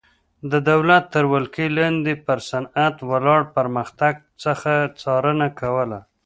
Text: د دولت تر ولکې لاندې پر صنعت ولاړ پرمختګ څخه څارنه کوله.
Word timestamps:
د 0.51 0.53
دولت 0.69 1.03
تر 1.13 1.23
ولکې 1.33 1.65
لاندې 1.77 2.13
پر 2.25 2.39
صنعت 2.49 2.95
ولاړ 3.09 3.41
پرمختګ 3.57 4.13
څخه 4.43 4.71
څارنه 5.01 5.47
کوله. 5.59 5.99